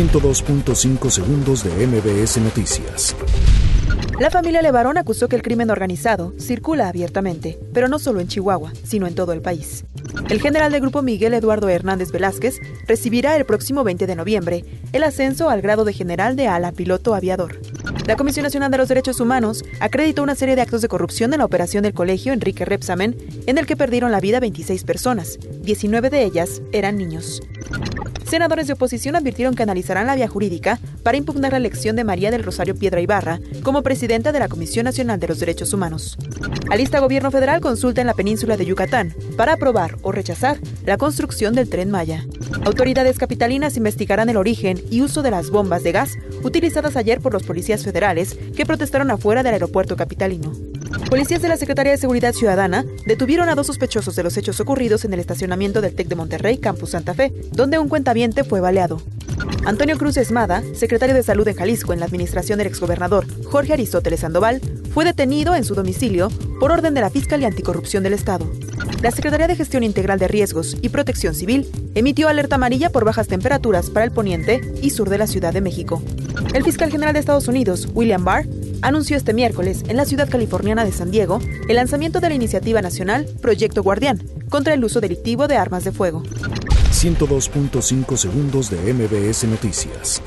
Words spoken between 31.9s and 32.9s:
de María del Rosario